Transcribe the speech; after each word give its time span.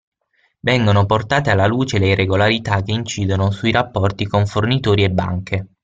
Vengono 0.61 1.05
portate 1.05 1.51
alla 1.51 1.67
luce 1.67 1.99
le 1.99 2.07
irregolarità 2.09 2.81
che 2.81 2.91
incidono 2.91 3.51
sui 3.51 3.69
rapporti 3.69 4.25
con 4.25 4.47
fornitori 4.47 5.03
e 5.03 5.11
banche. 5.11 5.67